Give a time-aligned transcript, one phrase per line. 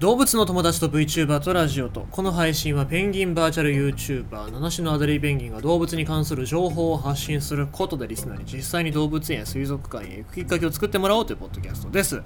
[0.00, 2.06] 動物の友達と VTuber とラジオと。
[2.10, 12.22] この配信はペンギンバーチャル YouTuber 七種のアデリーペンギンが動物に関する情報を発信することでリスナーに実際に動物園や水族館へ行くきっかけを作ってもらおうというポッドキャストです。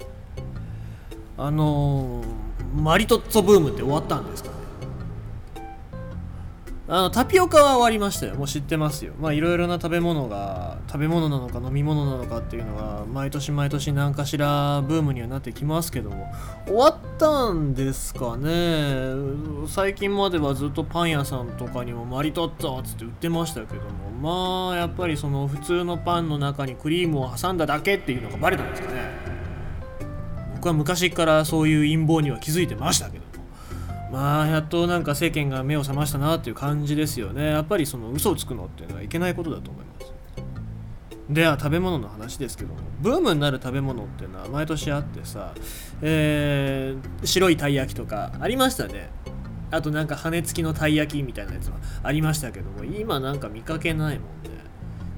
[1.37, 4.55] あのー、マリトッツォブームって終わったんですかね？
[6.87, 8.35] あのタピオカは終わりましたよ。
[8.35, 9.13] もう知ってますよ。
[9.19, 16.31] まあいろいろな食べ物が食べ物なのか飲み物なのかっていうのが毎年毎年何かしらブームにはなってきますけども。
[16.67, 19.15] 終わったんですかね。
[19.67, 24.69] 最近まではずっとパン屋さんとかにもマリトッツォっつって売ってましたけども。
[24.69, 29.09] まあやっぱりその普通のパンの中にクリームを挟んだだけっていうのがバレたんですかね。
[30.53, 33.24] 僕は昔からそういう陰謀には気づいてましたけど。
[34.15, 37.47] まあやっとなんか世間が目を覚ましたなっていう感じですよね。
[37.47, 40.13] やっぱりその嘘をつくのっていうのはいけないことだと思います。
[41.29, 42.79] では食べ物の話ですけども。
[43.01, 45.53] ブームになる食べ物っていうのは毎年あってさ、
[46.01, 49.09] えー、白いたい焼きとかありましたね。
[49.69, 54.51] あとなんか羽根付きのたい焼きみたいなやつはありましたけども今なんか見かけないもんね。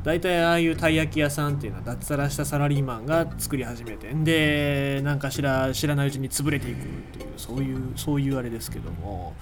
[0.07, 9.33] 大体ああいうたい焼き屋さんっていうのは脱サラしたサラリーマンが作り始めてんで何かしら知らないうちに潰れていくっていうそういうそういうあれですけども。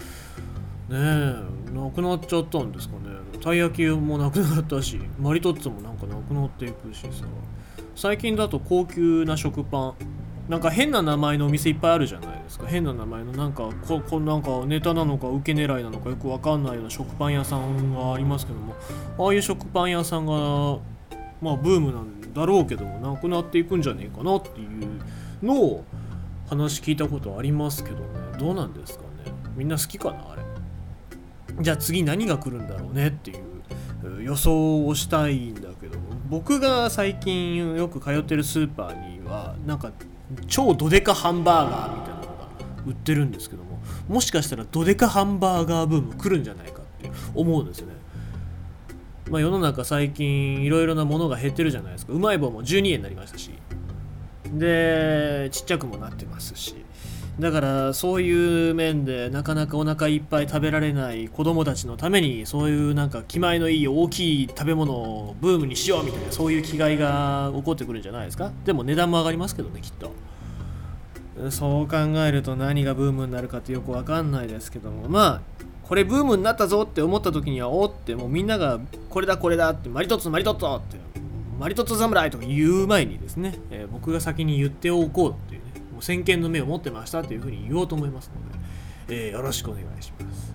[0.89, 1.35] ねえ
[1.71, 3.01] なくなっちゃったんですかね。
[3.41, 7.25] たい焼きもなくなったしマリトッツォもなんかなくなっていくしさ。
[7.95, 10.14] 最近だと高級な食パン。
[10.47, 12.67] なんか変な名前のお店いっぱいあるじゃないですか。
[12.67, 18.75] 変な名前のなんかここなんかネタなのか受け狙いなのかよくわかんないような食パン屋さんがありますけども。
[19.17, 20.33] ああいう食パン屋さんが
[21.41, 25.83] まあブームなんだろうけどもなくなっていくんじゃねえかなっていうのを
[26.47, 28.03] 話聞いたことありますけどね。
[28.37, 29.33] どうなんですかね。
[29.55, 30.43] みんな好きかなあれ。
[31.61, 35.97] じゃあ次何が来るんだろうねっていう予想をしたいんだけど
[36.29, 39.91] 僕が最近よく通ってるスーパーにはなんか
[40.47, 42.47] 超ドデカハンバーガーみたいなのが
[42.85, 47.93] 売ってるんですけどももしかしたらドデカハンバーガーブーム来るんじゃないかって思うんですよね。
[49.29, 52.13] まあ世の中最近いろいろなものが減ってるじゃないですか。
[52.13, 53.51] うまい棒も12円になりましたし。
[54.53, 56.75] でちっちゃくもなってますし。
[57.39, 68.51] だからそういう面でなかなかお腹いっぱい食べられない子供たちのためにそういうなんか気前のいい大きい食べ物をブームにしようみたいなそういう気概が起こってくるんじゃないですか？
[68.63, 70.13] でも値段も上がりますけどねきっと。
[71.49, 75.41] そう考えると何がブームになるかってよくわかんないですけどもまあ
[75.83, 78.79] これブームになったぞって思った時にはおってもうみんなが
[79.09, 80.97] これだこれだってマリトッツォマリトッツォって
[81.59, 85.54] マリトッツォ侍とか言う前にですね、えー、僕が先に言っておこうっていう
[85.95, 88.29] もう先見の目を持ってましたというふうに言おうと思います
[89.07, 90.53] ので、えー、よろしくお願いします。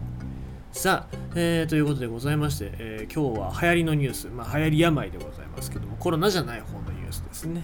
[0.72, 7.62] さあ、えー、ということでございまして、えー、今日は流行りのニュース、まあ、流行り病でございますけども、コロナじゃない方のニュースですね。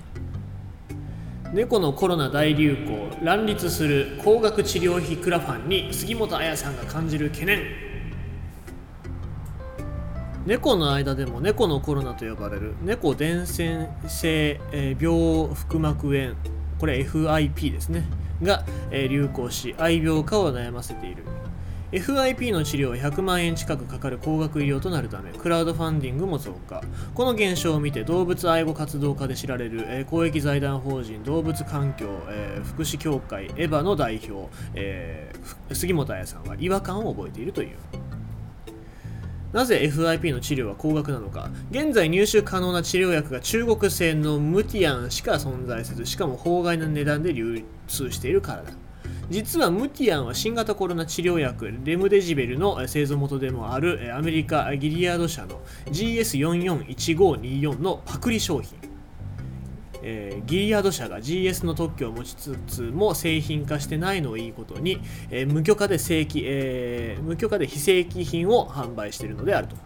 [1.53, 7.87] 猫のコロナ大流行、乱立する高額治療費クラファンに杉本彩さんが感じる懸念。
[10.47, 14.61] 猫の間でも猫のコロナと呼ばれる猫伝染性
[15.01, 16.35] 病腹膜炎
[16.79, 18.05] これ FIP ですね。
[18.43, 21.25] が、え流行し愛病化を悩ませている。
[21.93, 26.83] FIP の治療は100万円近くかかる高額医療となるためクラウドファンディングも増加。
[27.15, 37.77] この現象を見て動物愛護活動家で知られる、えー、公益財団法人動物環境、えー、福祉協会エヴァの代表、えー、杉本彩さんは違和感を覚えているという。
[39.57, 41.49] なぜ FIP の治療は高額なのか。
[41.71, 48.73] 現在入手可能な治療薬が中国製のムティアンしか存在せずしかも法外な値段で流通しているからだ。
[49.31, 58.86] 実はムティアンは新型コロナ治療薬レムデジベルの製造元でもあるアメリカギリアード社の GS441524 のパクリ商品。
[60.03, 69.77] えー、ギリアード社が GS の特許を持ちつつも製品化してないのをいいことに、えー、無許可で正規、えー、無許可で非正規品を販売しているのであると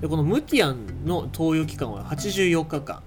[0.00, 3.02] でこのムティアンの投与期間は84日間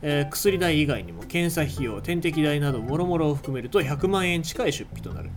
[0.00, 5.30] えー、薬代以外にも検査費用、点滴代などもろもろを含めると100万円近い出費となる。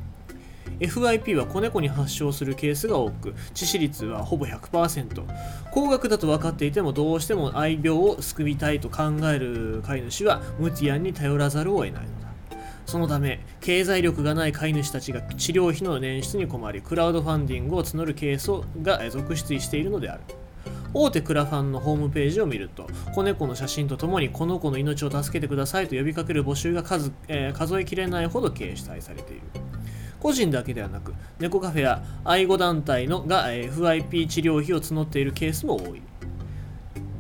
[0.82, 5.26] FIP は子猫に発症するケースが多く致死率はほぼ100%
[5.72, 12.32] 高額だと分かっていてもどうしても愛病を救いたいと考える飼い主はムティアンに頼らざるを得ないのだ。
[12.88, 18.50] そのため経済力がない飼い主たちが治療費の捻出に困りクラウドファンディングを募るケース
[18.82, 20.22] が続出しているのである。
[20.94, 29.42] 大手クラファンのホームページを見ると子猫の写真とともにこの子の命を助けてくださいと呼びかける募集が数,、えー、数えきれないほど掲載されている。
[30.22, 36.02] 個人だけではなく猫カフェや愛護団体のが FIP 治療費を募っているケースも多い、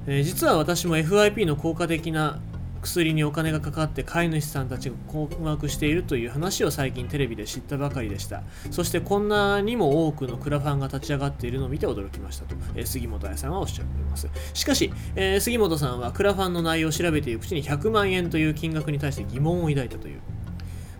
[0.07, 2.39] えー、実は私も FIP の効果的な
[2.81, 8.43] 薬にお金がかかって飼い主さんたちが困惑しているという話を最近テレビで知ったばかりでした。
[8.71, 14.27] そしてこんなにも多くのクラファンが立ち上がっているのを見て驚きましたと、えー、杉本彩さんはおっしゃっています。
[14.53, 20.19] しかし、えー、杉本さんはクラファンの内容を調べていくうちに100万円という金額に対して疑問を抱いたという。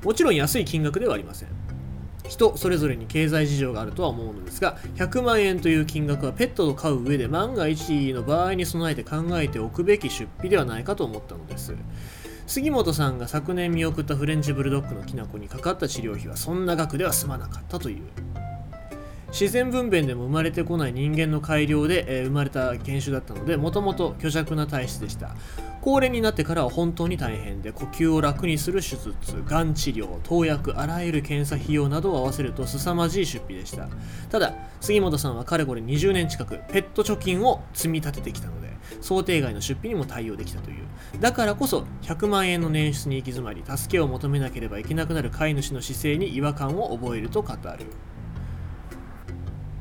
[0.04, 1.50] もちろん安い金額ではありません。
[2.32, 11.76] 人それぞれに経済事情があるとは思うのですが100万円という金額はペットを飼う上で万が一の場合に備えて考えておくべき出費ではないかと思ったのです。
[12.48, 18.02] 杉本さんが昨年見送ったフレンチブルドッグのきなこにかかった治療費はそんな額では済まなかったという。
[19.32, 25.36] 自然分娩でも生まれてこない人間の改良で、えー、生まれた犬種だったのでもともと虚弱な体質でした。
[25.82, 33.88] 高齢になってからは本当に大変で呼吸を楽にする手術がん治療投薬あらゆる検査費用などを合わせると凄まじい出費でした
[34.30, 38.70] ただ杉本さんはかれこれ20年近くペット貯金を積み立ててきたので
[39.02, 40.86] 想定外の出費にも対応できたという
[41.20, 47.60] だからこそ100万円の捻出に行き詰まり助けを求めなければいけなくなる飼い主の姿勢に違和感を覚えると語る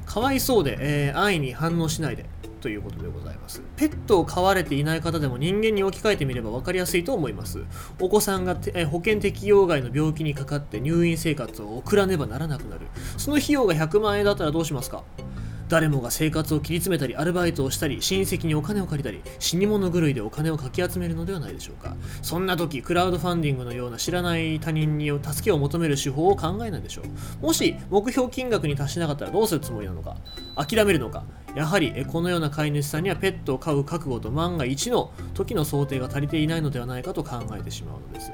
[0.07, 2.25] かわいそうで、えー、安易に反応しないで
[2.61, 3.63] ということでございます。
[3.77, 7.65] ペットを飼われていない方でも人間に置き換えてみれば分かりやすいと思います。
[7.99, 12.87] お子さんがえ保険適用外の病気にかかって入院生活を送らねばならなくなる。
[13.17, 15.03] その費用が100万円だったらどうしますか？
[15.69, 27.03] 誰もが生活を切り詰めたりアルバイトをしたり親戚にお金を借りたり死に物狂いでお金をかき集めるのではないでしょうかそんな時クラウドファンディングのような知らない他人に助けを求める手法を考えないでしょ
[27.43, 30.17] うもし目標金額に達しなかったらどうするつもりなのか？
[30.57, 31.23] 諦めるのか？
[31.55, 38.33] やはりこのような飼い主さんにはペットを飼う覚悟と万が一の時の想定が足りていないのではないかと考えてしまうのです。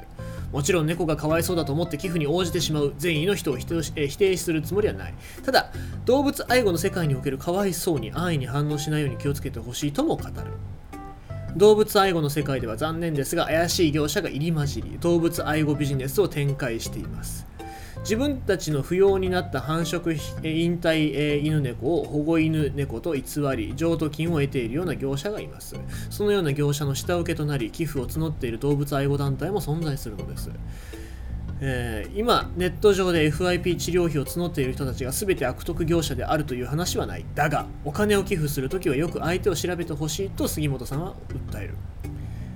[0.51, 5.13] もちろん猫がかわいそうだと思って寄付に応じてしまう善意の人を否定するつもりはない。
[5.43, 5.73] ただ
[6.05, 10.33] 動物愛護の世界におけるかわいそうに安易に反応しないように気をつけてほしいとも語る。
[11.55, 17.47] 動物愛護の世界では残念ですが怪しい業者が入り混じり動物愛護ビジネスを展開しています。
[18.01, 20.13] 自分たちの不要になった繁殖
[20.43, 23.23] 引退犬猫を保護犬猫と偽
[23.55, 25.75] り譲渡金を得ているような業者がいます。
[26.09, 30.51] そのような業者の下請けとなり寄付を募っている動物愛護団体も存在するのです。
[31.59, 37.25] えー、今ネット上で FIP 治療費を募っている人たちが全て悪徳業者であるという話はない。
[37.35, 41.15] だがお金を寄付するときはよく相手を調べてほしいと杉本さんは
[41.51, 41.75] 訴える。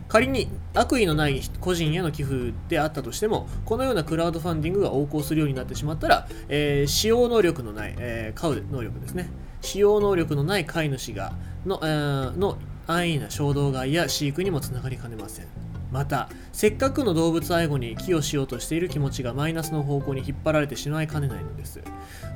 [0.08, 9.30] 仮に悪意のない個人への寄付であったとしてもこのようなクラウドファンディングが横行するようになってしまったら、えー、使用能力のない、えー、飼う能力ですね。
[9.62, 11.34] 使用能力のない飼い主が
[11.66, 12.58] の,、えー、の
[12.88, 15.46] 安易な衝動買いや飼育にもつながりかねません。
[15.92, 21.82] またせっかくの動物愛護に寄与しようとしている気持ちがマイナスの方向に引っ張られてしまいかねないのです。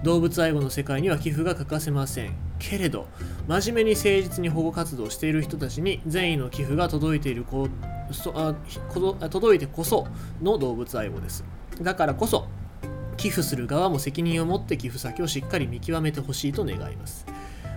[0.04, 2.36] 動物愛護の世界には寄付が欠かせません。
[2.60, 3.07] けれど
[3.48, 7.69] 真面目に誠実に保護活動をしている人たちに善意の寄付が届いているこ
[8.12, 8.54] そあ
[9.30, 10.08] 届いてこそ
[10.42, 11.44] の動物愛護です。
[11.81, 12.48] だからこそ
[13.18, 17.25] 寄付する側も責任を持って寄付先をしっかり見極めてほしいと願います。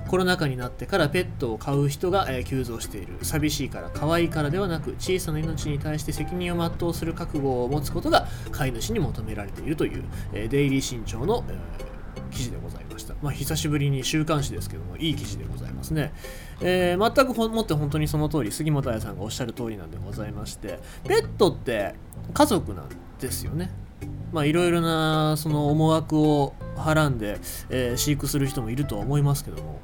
[0.09, 3.19] コロナ禍になってからペットを飼う人が、え、急増している。
[3.23, 11.89] 寂しいから可愛いからではなく小さな命に対して責任を全うする覚悟を持つことが飼い主に求められているという、え、デイリー新潮の、え、
[12.31, 16.13] 記事でございました、まあ、久しぶりに週刊誌ですけどもいい記事でございますね、
[16.61, 21.95] えー、全くもって本当にその通り杉本彩さんがおっしゃる通りなんでございましてペットって
[22.33, 22.89] 家族なん
[23.19, 23.71] ですよね。
[24.33, 29.81] まあいろいろなその思惑をはらんで、えー、飼育する人もいるとは思いますけども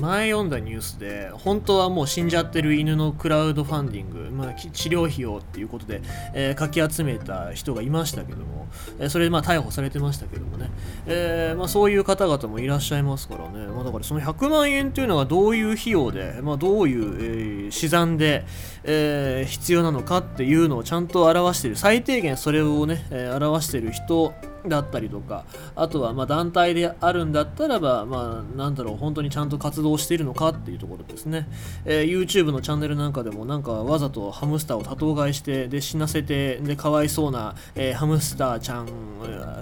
[0.00, 6.00] 前読んだニュースで本当はもう死んじゃってる犬のクラウドファンディング、まあ、治療費用っていうことで、
[6.34, 10.70] えー、かき集めた人がいましたけども、えー、それでまあ逮捕されてましたけどもね、
[11.06, 18.44] えー、まあ、そういう方々もいらっしゃいますからね、まあ、だからその100万円というのがどういう費用で、まあ、どういう、え試算で、
[18.84, 24.32] え必要なのかっていうのをちゃんと表してる最低限それをね、え表してる人
[24.66, 25.44] だったりとか
[25.76, 31.48] あとはま団体であるんだったらば、まあ、なんだろう本当にちゃんと活動しているのかっていうところですね、
[31.84, 38.88] えー、YouTube のチャンネルなんかでもなんかわざとハムスターを多頭飼いしてで死なせてでかわいそうな、えー、ハムスターちゃん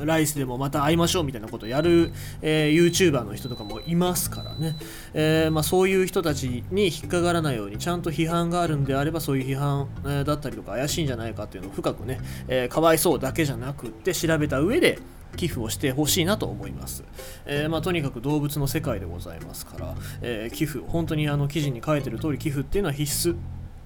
[0.05, 2.13] ライスでもまた会いましょうみたいなことをやる、
[2.43, 4.77] えー、YouTuber の人とかもいますからね、
[5.19, 14.99] えまあ、そういう人たちに引っかからないようにちゃんと批判があるんであればそういう批判、えだったりとか怪しいんじゃないかっていうのを深くね、えかわいそうだけじゃなくって調べた上で
[15.37, 17.05] 寄付をしてほしいなと思います、
[17.45, 23.37] えー、まあ、とにかく動物の世界でございますから、え、寄付本当にあの記事に書いてる通り寄付っていうのは必須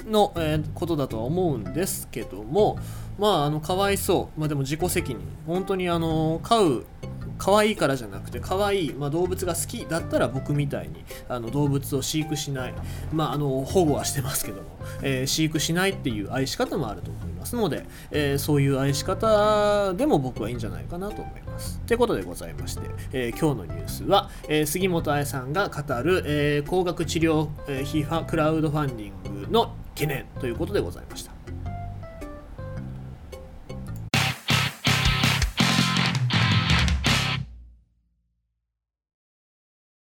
[0.09, 2.79] の、え、ことだとは思うんですけども
[3.19, 6.87] まああのかわいそうまあでも自己責任本当にあの飼う
[7.41, 12.75] 可愛いからじゃなくて可愛い、まあ、動物が好きだったら僕みたいにあの動物を飼育しない、
[13.15, 14.69] まあ、あの保護はしてますけども、
[15.03, 21.81] えー、飼育しないっていう愛し方もあると思いますので、えー、そういう愛し方でも僕はいいんじゃないかなと思います。
[21.87, 22.83] ということでございまして、
[23.13, 31.30] えー、今日のニュースは、え杉本愛さんが語る、え高額治療、えー、クラウドファンディングの懸念ということでございました。